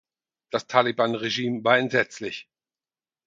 [0.49, 2.49] Das Taliban-Regime war entsetzlich.